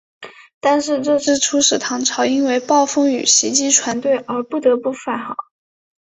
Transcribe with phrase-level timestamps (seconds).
[0.59, 5.37] 但是这次出使唐朝因为暴风雨袭击船队而不得不返航。